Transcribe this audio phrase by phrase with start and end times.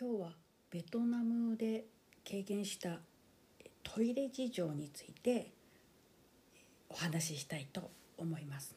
[0.00, 0.28] 今日は
[0.70, 1.86] ベトナムで
[2.22, 3.00] 経験した
[3.82, 5.50] トイレ事情について
[6.88, 8.76] お話ししたいと思います。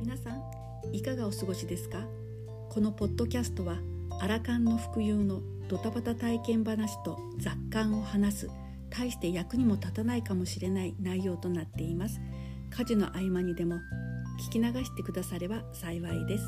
[0.00, 0.42] 皆さん
[0.94, 2.06] いかがお過ごしですか？
[2.70, 3.76] このポッドキャストは
[4.22, 8.50] アラカンの服用のドタバタ体験話と雑感を話す
[8.88, 12.22] 大して役にも立たないかもしれない内容となっています。
[12.70, 13.80] 家事の合間にでも
[14.38, 16.44] 聞き流してくだされば幸いです。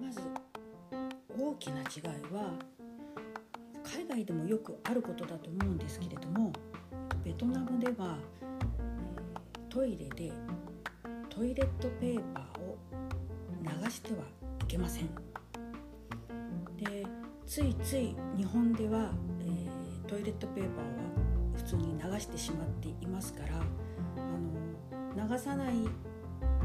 [0.00, 0.20] まず
[1.38, 1.84] 大きな違い
[2.34, 2.52] は
[3.84, 6.52] 海外でもよくあることだと思うんですけれども
[7.24, 8.16] ベトナムでは、
[9.68, 10.32] トイレで
[11.28, 12.78] トイレットペーパーを
[13.62, 14.20] 流しては
[14.62, 15.27] いけません。
[17.48, 20.90] ついつい日本では、えートイレットペーパーは
[21.56, 25.72] 普通に流してしまっていますからあの流さないっ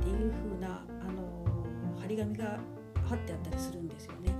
[0.01, 2.57] ていう風なあの張り紙が
[3.05, 4.33] 貼ってあったりするんですよね。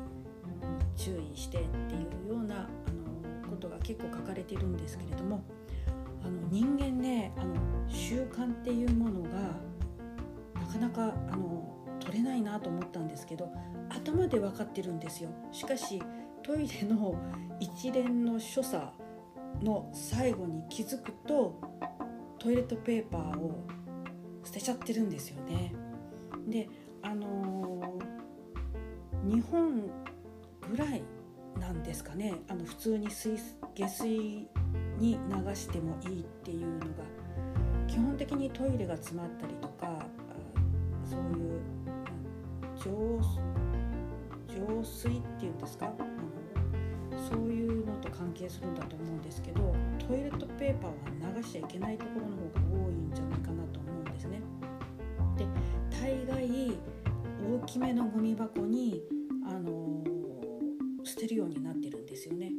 [0.96, 2.60] 注意してっていうようなあ
[3.44, 5.44] のことが結構書かれているんですけれども
[6.24, 7.56] あの人間ねあの
[7.90, 9.30] 習慣っていうものが
[10.62, 13.52] なかなかあの取れないなと思ったんですけど
[13.90, 15.30] 頭で分かってるんですよ。
[15.52, 16.02] しかし
[16.44, 17.16] トイレの
[17.60, 18.84] 一連の所作
[19.62, 21.60] の最後に気づくと
[22.40, 23.66] トイレットペーパーを
[24.44, 25.74] 捨てちゃってるんですよね。
[26.48, 26.70] で
[27.02, 28.04] あのー
[29.26, 29.84] 日本
[30.70, 31.02] ぐらい
[31.58, 32.34] なんですかね。
[32.50, 33.38] あの普通に水
[33.74, 34.50] 下水
[35.00, 35.18] に流
[35.56, 36.86] してもいいっていうのが
[37.88, 40.06] 基本的にトイレが詰まったりとか
[41.10, 41.24] そうい
[41.56, 41.62] う
[42.76, 43.22] 浄
[44.84, 45.90] 水っていうんですか？
[47.30, 49.74] そういうのと関係するんだと思うんですけど
[50.08, 54.42] トイレットペーパーは流しちゃいけないところの方が多いんじゃないかなと思うんですね。
[55.38, 55.46] で
[56.02, 56.78] 大概
[57.62, 59.02] 大きめのゴミ箱に
[59.46, 60.04] あの
[61.04, 62.52] 捨てるようになってるんですよね。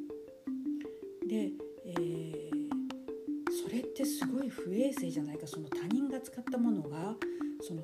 [1.26, 1.50] で、
[1.86, 2.44] えー
[3.64, 7.14] それってすごい不衛生じゃないかその他人が使ったものが
[7.62, 7.82] その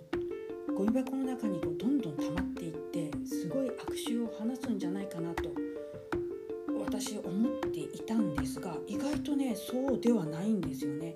[0.76, 5.50] ゴミ箱の中にこうどんどん溜まっていってすごい悪臭を放つんじゃないかなと
[6.80, 11.14] 私思っていたんですが意外とねそうではないんですよね。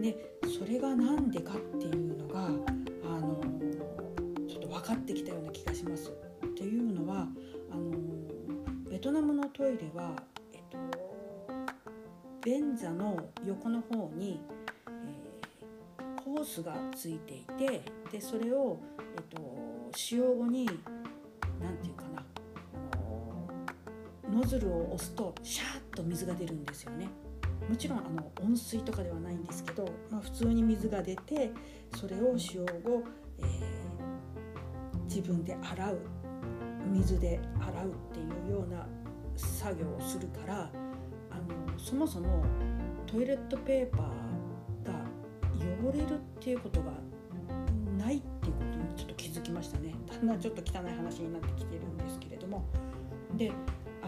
[0.00, 0.16] で
[0.58, 3.40] それが何でかっていうのがあの
[4.48, 6.10] ちょっと分かってきたような気がします。
[6.44, 7.28] っていうのは
[7.70, 7.90] あの
[8.90, 10.12] ベトナムのトイレは、
[10.52, 10.78] えっと、
[12.44, 14.40] 便座の横の方に、
[14.88, 15.30] えー
[16.30, 17.82] ホースがついていて
[18.12, 18.78] でそれを、
[19.16, 20.64] えっと、使用後に
[21.60, 22.24] 何て言うかな
[24.32, 27.08] ノズルを押すとシャーッと水が出るんですよね。
[27.68, 31.52] もちろんあの温水とかではないんですけど、まあ、普通に水が出て
[31.94, 33.04] それを使用後、
[33.38, 33.80] えー
[35.10, 35.98] 自分で洗う
[36.86, 38.86] 水で洗うっていうような
[39.34, 40.70] 作業をするから
[41.30, 42.44] あのそもそも
[43.08, 44.94] トイレットペーパーが
[45.58, 46.92] 汚れるっていうことが
[47.98, 52.64] ないっていうことにちょっと気づきましたねだんだんちょっと汚い話になってきてるんですけれども
[53.36, 53.50] で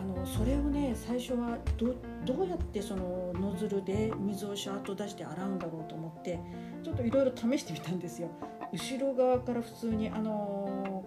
[0.03, 6.39] のそれをね最初はどどうやってそのノズルで水をシャーッと出して洗うんだろうと思って
[6.83, 8.31] ちょっといろいろ試してみたんですよ。
[8.73, 11.05] 後ろ側から普通にあの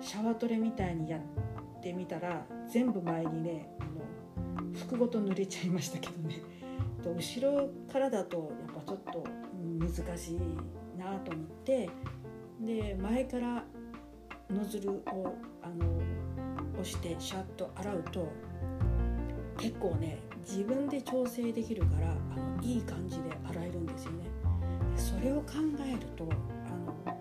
[0.00, 6.36] シャワートレみたいにやってみたら全部前にねあの服ごと濡れちゃいましたけどね。
[7.02, 9.24] と後ろからだとやっぱちょっと
[9.78, 10.38] 難しい
[10.98, 11.88] なと思って
[12.60, 13.64] で前から
[14.50, 16.00] ノズルをあの
[16.80, 18.28] 押してシャッと洗うと
[19.58, 24.28] 結構ね自分で調整できるからあのいい感じで洗えるんですよね。
[24.96, 26.28] それを考えると
[26.66, 27.18] あの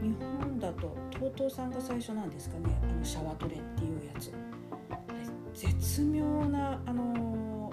[0.00, 4.32] 日本だと TOTO さんが最初なんですかねあのシャワートレっていうやつ。
[5.54, 7.72] 絶妙なあの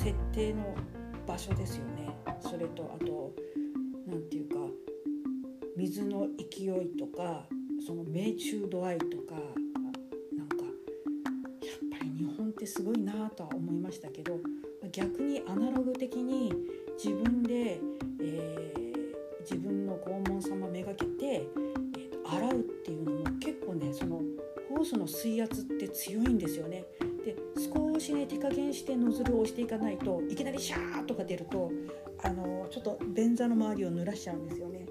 [0.00, 0.74] 設定の
[1.26, 2.16] 場所ですよね。
[2.40, 3.34] それとあと
[4.06, 4.56] なんていうか
[5.76, 7.46] 水の勢いとか
[7.86, 9.40] その命中度合いとか
[12.68, 14.38] すごいなとは思いましたけど
[14.92, 16.52] 逆にアナログ的に
[17.02, 17.80] 自分で、
[18.20, 18.78] えー
[19.50, 24.20] 自分の肛門様めがけて、えーと洗うっていうのも結構ねその
[24.68, 26.84] ホースの水圧って強いんですよね。
[27.24, 31.72] で少しね手加減してノズルを押していかないといきなりシャーとか出ると
[32.22, 34.84] あのちょっと便座の周りを濡らしちゃうんですよね。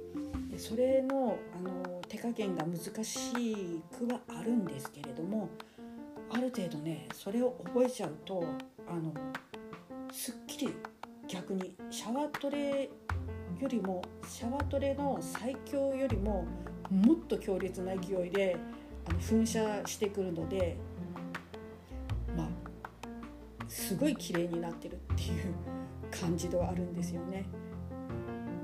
[0.50, 5.50] でそれのあの手加減が難しくはあるんですけれども
[6.30, 8.44] ある程度ねそれを覚えちゃうと
[8.88, 9.14] あの
[10.12, 10.74] すっきり
[11.28, 12.90] 逆にシャワートレ
[13.60, 16.46] よりもシャワートレの最強よりも
[16.90, 18.56] もっと強烈な勢いで
[19.10, 20.78] あの噴射してくるので
[22.36, 22.48] まあ
[23.68, 25.54] すごい綺麗になってるっていう
[26.12, 27.46] 感じではあるんですよね。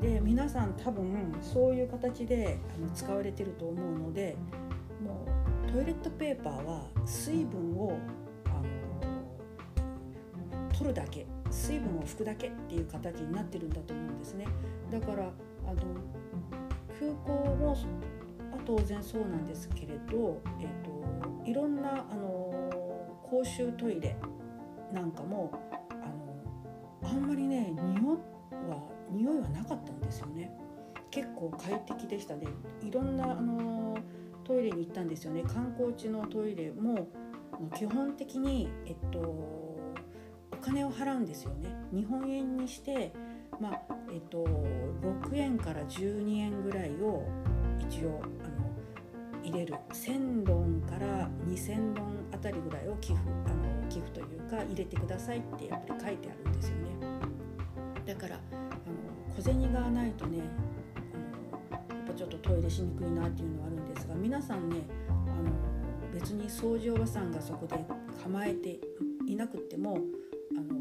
[0.01, 4.35] で皆さん多分そういう形であの使われてると思うので
[5.01, 7.97] もうトイレットペーパーは水分を
[8.45, 8.49] あ
[10.53, 14.45] の取るだけ水分を拭くだけっていう形になってるんだと思うんですね。
[14.91, 15.81] だからあの
[16.99, 17.75] 空港も
[18.67, 24.15] 当然そうなんですけれど、えーと、いろんなあの公衆トイレ
[24.93, 25.51] なんかも
[25.89, 28.19] あのあんまりね匂は
[29.09, 30.55] 匂いはなかったんですよね。
[31.09, 32.45] 結構快適でしたね。
[32.83, 33.82] いろんなあの
[34.43, 35.43] トイレに行ったんですよね。
[35.43, 37.07] 観光地のトイレも
[37.75, 39.77] 基本的にえっとお
[40.61, 41.69] 金を払うんですよね。
[41.91, 43.13] 日本円にして
[43.59, 43.81] まあ
[44.11, 44.43] えっと
[45.01, 47.23] 6円から12円ぐらいを
[47.79, 49.75] 一応あの入れる。
[49.91, 56.83] 1000ドンから2000ドンあたりぐらいを寄付あの寄付というか入れてくださいってやっぱり書いてあるんですよね。
[58.05, 60.39] だからあの小銭がないとね
[62.15, 64.77] ちょっとトイレしにくいなっていうのはあるんですが皆さんね
[65.07, 65.51] あの
[66.13, 67.75] 別に掃除おばさんがそこで
[68.23, 68.79] 構えて
[69.27, 69.97] いなくっても
[70.57, 70.73] あの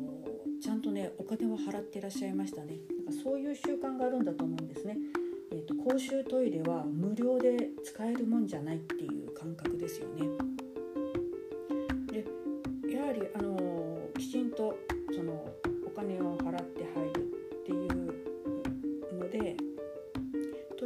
[0.61, 2.75] ちゃんとねお金を払っていらっしゃいましたね
[3.06, 4.96] だからそういう習慣があるんだと思うんですね
[5.55, 10.26] えーと、公衆トイレは無料で使えるもんじゃないっていう感覚ですよね。
[12.11, 12.25] で
[12.90, 14.75] やはりあのきちんと
[15.14, 15.46] その
[15.87, 17.01] お金を払って入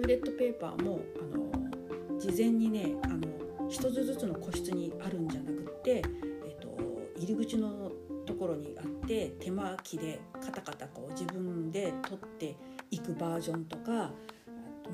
[0.06, 6.78] レットペーパーもあの事前にねあの一つずつの個室にあるんじゃなくって、えーと、
[7.16, 7.90] 入り口の
[8.24, 12.56] ところにあって手巻きでカタカタこう自分で取って
[12.90, 14.12] いくバージョンとか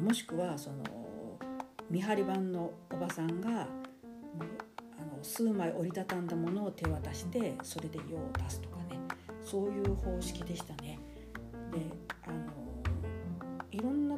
[0.01, 0.77] もしくはその
[1.91, 3.69] 見張り番のおばさんがあの
[5.23, 8.99] 数枚折りたたんだものを手渡してそれで用を出すとかね
[9.45, 10.99] そういう方式でしたね。
[11.73, 11.81] で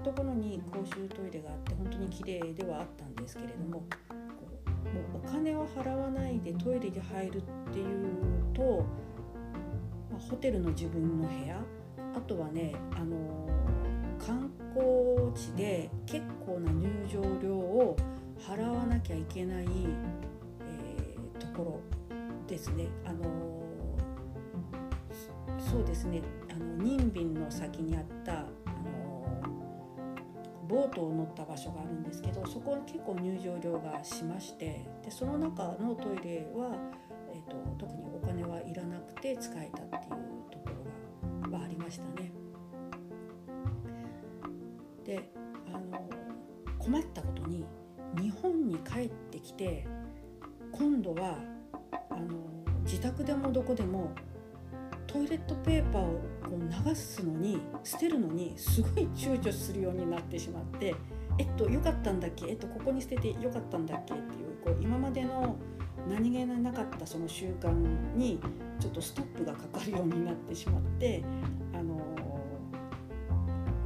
[0.04, 3.84] ところに公衆トイレがあって本当に綺麗ではあったんですけれどもも
[5.14, 7.42] うお金を払わないでトイレに入るっ
[7.72, 8.84] ていうと、
[10.12, 11.58] まあ、ホテルの自分の部屋
[12.14, 13.48] あとはねあの
[14.18, 17.96] 観光地で結構な入場料を
[18.38, 21.80] 払わなきゃいけない、えー、ところ
[22.46, 22.88] ですね。
[23.06, 23.54] あの
[25.58, 28.44] そうですねあの任便の先にあった
[30.74, 36.76] ボートを乗った場所があるんですけどそこは結構入場料がしましてでその中のトイレは、
[37.32, 40.12] えーと特にお金はいらなくて使えたっていう
[40.50, 40.70] とこ
[41.44, 42.32] ろがはありましたね。
[45.04, 45.30] で
[45.72, 46.08] あの
[46.78, 47.64] 困ったことに
[48.20, 49.86] 日本に帰ってきて
[50.72, 51.38] 今度は
[52.10, 52.38] あの
[52.84, 54.10] 自宅でもどこでも
[55.06, 60.94] トイレットペーパーをこう流すのに捨てるのにすごい躊躇するようになってしまって
[61.38, 62.46] えっと良かったんだっけ？
[62.49, 64.14] えっとここに捨てて良かったんだっけ？
[64.14, 65.56] っていうこう今までの
[66.08, 67.73] 何気なかったその習慣
[68.17, 68.39] に
[68.79, 71.24] ちょっとストップがかかるようになってしまって
[71.72, 71.98] あの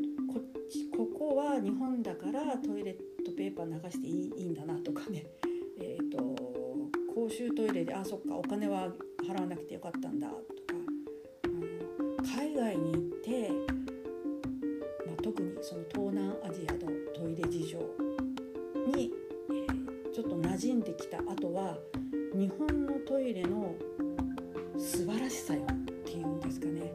[0.98, 5.26] ここは日本だからトイレットペーパー流していいいいんだなとかね、
[5.80, 6.18] えーと、
[7.14, 8.90] 公衆トイレであそっかお金は
[9.32, 10.42] 払わなくてよかったんだとか
[11.46, 11.62] あの
[12.38, 13.50] 海外に行って、
[15.08, 16.80] まあ、特にその東南アジアの
[17.16, 17.78] トイレ事情
[18.94, 19.12] に、
[19.50, 21.78] えー、ちょっと馴染んできた後は
[22.34, 23.74] 日本のトイレの
[24.78, 26.94] 素晴らしさよっていうんですかね。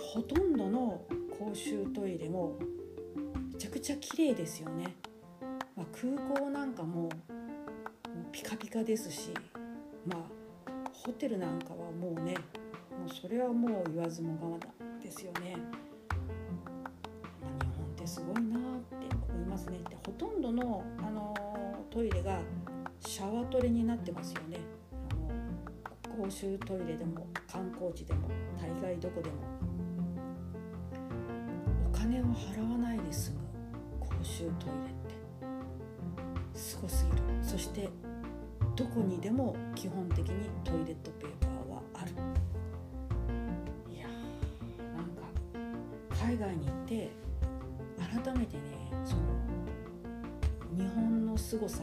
[0.00, 1.00] ほとんどの
[1.38, 2.56] 公衆トイレも
[3.52, 4.96] めちゃくちゃ綺麗ですよね、
[5.76, 7.08] まあ、空港なんかも
[8.32, 9.30] ピカピカですし
[10.06, 10.37] まあ
[11.08, 12.34] ホテルなんかはもうね
[12.90, 14.72] もうそれはもう言わずもがな
[15.02, 15.58] ですよね、日
[17.78, 21.34] 本ってすごいなって思いますねでほとんどの、あの
[21.88, 22.38] トイレが
[23.00, 24.58] シャワートレになってますよね。
[25.86, 28.28] あの公衆トイレでも観光地でも
[28.60, 29.36] 大概どこでも。
[31.86, 33.38] お金を払わないで済む
[33.98, 34.52] 公衆トイレっ
[36.52, 37.16] てすごすぎる。
[37.40, 37.88] そして
[38.78, 42.12] どこにでも基本的にトイレットペーパーはある。
[43.92, 44.06] いや。
[44.06, 45.22] ーなんか
[46.24, 47.10] 海外に行って
[47.98, 48.62] 改めてね
[49.04, 49.22] その
[50.76, 51.82] 日本の凄さ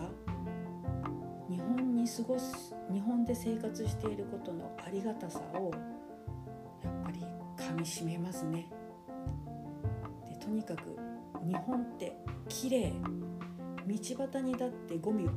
[1.50, 5.72] 日本に過ごす日本で生活していることのありがたさを
[6.82, 7.20] やっぱり
[7.58, 8.70] かみしめますね。
[10.30, 10.98] でとにかく
[11.46, 12.16] 日本って
[12.48, 12.94] 綺麗。
[13.88, 13.94] 道
[14.32, 15.30] 端にだってゴミ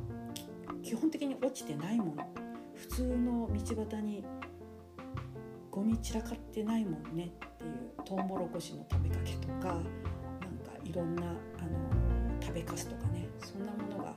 [0.89, 2.27] 基本的に落ちてないもの。
[2.73, 4.25] 普通の道端に
[5.69, 7.25] ゴミ散らかってないもんね。
[7.45, 9.83] っていうトウモロコシの食べかけとかなんか
[10.83, 11.37] いろんなあの
[12.41, 13.29] 食べかすとかね。
[13.37, 14.15] そんなものが、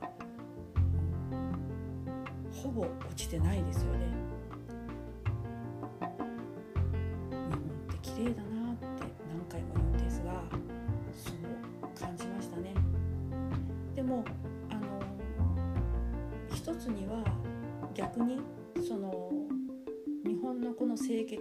[2.51, 4.22] ほぼ落ちてないですよね。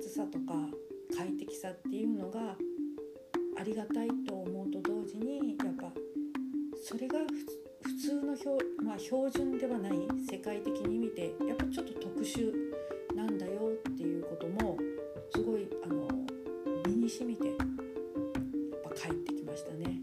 [0.08, 0.54] さとか
[1.16, 2.56] 快適さっていうのが
[3.58, 5.92] ありがたいと思うと同時にやっぱ
[6.82, 7.18] それが
[7.82, 9.92] 普通の標,、まあ、標準ではない
[10.28, 12.52] 世界的に見てやっぱちょっと特殊
[13.14, 14.78] なんだよっていうことも
[15.34, 16.08] すごいあの
[16.86, 17.56] 身にしみてやっ
[18.82, 20.00] ぱ帰ってきましたね。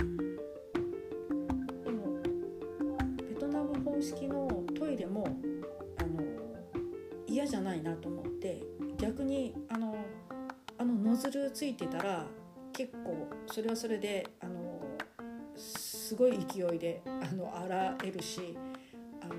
[0.00, 0.16] うん、
[1.82, 2.20] でも
[3.28, 5.26] ベトナム方式のトイレも
[5.98, 6.22] あの
[7.26, 8.62] 嫌じゃないなと思って
[9.02, 9.96] 逆にあの
[10.78, 12.24] あのノズルついてたら
[12.72, 14.80] 結構それはそれであの
[15.56, 18.56] すごい勢いであの洗えるし
[19.20, 19.34] あの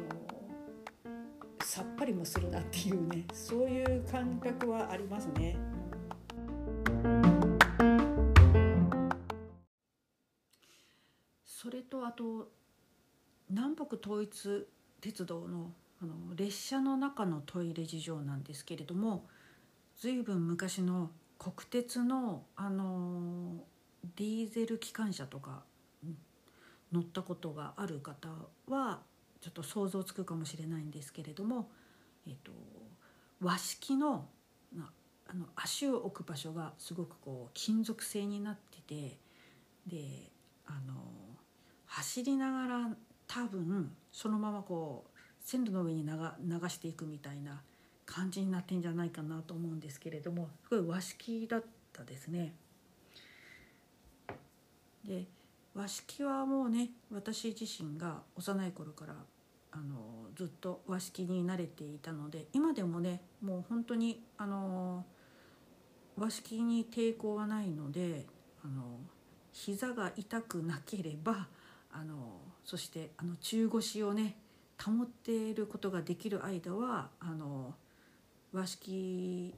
[1.62, 5.56] さっぱりもするなっていうねそういう感覚はありますね。
[11.46, 12.50] それとあと
[13.50, 14.68] 南北統一
[15.00, 19.26] 鉄道のあの列車の中のトイレ事情なんですけれども
[20.04, 23.56] 随分昔の国鉄の、あの
[24.18, 25.64] ディーゼル機関車とか
[26.92, 28.28] 乗ったことがある方
[28.68, 29.00] は
[29.40, 31.70] ちょっと想像つくかもしれないんですけれども、
[32.28, 32.52] えーと、
[33.42, 34.26] 和式の
[34.78, 39.18] あの足を置く場所がすごくこう金属製になってて
[39.88, 40.30] で
[40.66, 40.96] あの
[41.86, 42.90] 走りながら
[43.26, 46.12] 多分そのままこう線路の上に流
[46.68, 47.62] していくみたいな
[48.14, 52.54] 感じになってんじゃないかなと思うんですけれどもすごい和式だったですね。
[55.04, 55.26] で
[55.74, 59.16] 和式はもうね私自身が幼い頃から
[59.72, 65.04] あのずっと和式に慣れていたので今でもねもう本当にあの
[66.16, 68.28] 和式に抵抗はないので
[68.64, 69.00] あの
[69.52, 71.48] 膝が痛くなければ
[71.92, 74.38] あのそしてあの中腰をね
[74.80, 77.74] 保っていることができる間はあの
[78.54, 79.54] 和式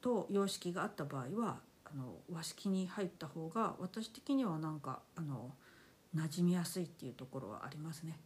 [0.00, 5.52] と洋式があった場合はあの和式に入った方が私的にはなんかあの
[6.16, 8.18] 馴染みやすいっていうところはありますね。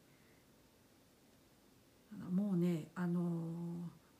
[2.31, 3.21] もうねあの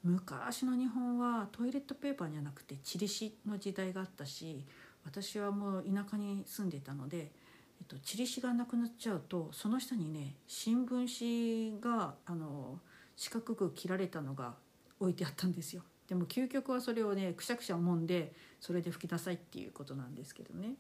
[0.03, 4.65] 昔の日本はトイレットペーパーじゃなくてチリシの時代があったし
[5.05, 12.79] 私はもう田舎に住んでいたので、えっと、チリシがなくなっちゃうとその下にね新聞紙があの
[13.17, 14.55] 四角く切られたのが
[14.99, 15.83] 置いてあったんですよ。
[16.09, 20.75] でも究極はそれをねくしゃくしゃもんでそれで拭きなさいっていうことなんですけどね。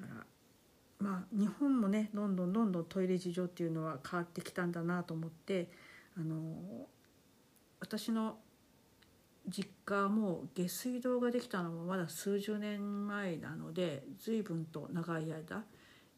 [0.00, 0.26] だから
[0.98, 5.68] まあ日本もねどんどんどんどんトイレ事情っていうのは変わってきたんだなと思って
[6.16, 6.86] あの
[7.80, 8.36] 私の
[9.48, 15.64] 実家も下水道ができたのもまだ数十年前なので随分と長い間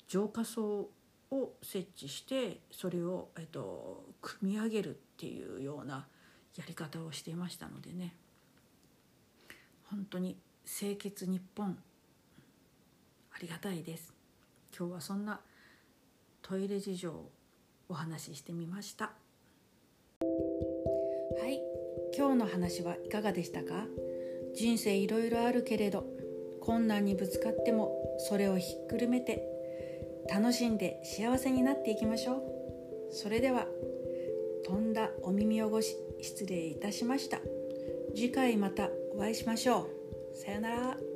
[0.08, 0.90] 浄化槽
[1.30, 6.06] を設置してそれを、えっと、組み上げるっていうような
[6.56, 8.14] やり方をしていましたのでね。
[9.90, 11.76] 本当に清潔日本。
[13.32, 14.14] ありがたいです。
[14.76, 15.40] 今日はそんな
[16.42, 17.30] トイレ事情を
[17.88, 19.12] お話ししてみました。
[20.20, 21.60] はい。
[22.16, 23.86] 今日の話はいかがでしたか？
[24.54, 26.06] 人生いろいろあるけれど
[26.60, 29.44] 困難にぶつかってもそれをひっくるめて
[30.32, 32.42] 楽しんで幸せになっていきましょう。
[33.12, 33.66] それでは
[34.64, 35.96] 飛んだお耳汚し。
[36.24, 37.38] 失礼いたしました。
[38.14, 39.90] 次回またお会いしましょ
[40.32, 40.36] う。
[40.36, 41.13] さようなら。